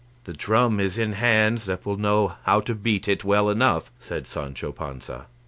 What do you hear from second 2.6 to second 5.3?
to beat it well enough," said Sancho Panza.